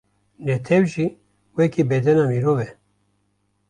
Netew 0.45 0.83
jî 0.93 1.07
weke 1.55 1.83
bedena 1.91 2.25
mirov 2.31 2.59
e. 2.67 2.69